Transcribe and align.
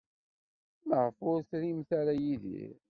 Maɣef 0.87 1.17
ur 1.29 1.39
trimt 1.49 1.89
ara 1.99 2.13
Yidir? 2.23 2.75